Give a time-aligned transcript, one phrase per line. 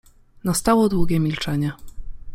[0.43, 1.71] Nastało długie milczenie.